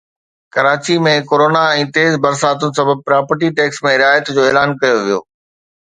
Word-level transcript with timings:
Karachi 0.55 0.95
۾ 1.07 1.11
corona 1.31 1.61
۽ 1.81 1.83
تيز 1.97 2.17
برساتن 2.23 2.71
سبب 2.79 3.03
پراپرٽي 3.11 3.53
ٽيڪس 3.61 3.83
۾ 3.89 3.95
رعايت 4.03 4.33
جو 4.35 4.41
اعلان 4.49 4.77
ڪيو 4.81 4.97
ويو 5.05 5.21